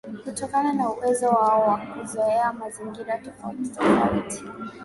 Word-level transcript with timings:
Kutokana 0.23 0.73
na 0.73 0.89
uwezo 0.89 1.29
wao 1.29 1.61
wa 1.67 1.77
kuzoea 1.77 2.53
mazingira 2.53 3.17
tofauti 3.17 3.69
tofauti 3.69 4.43